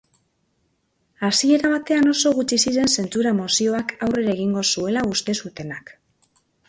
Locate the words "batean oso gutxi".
1.73-2.59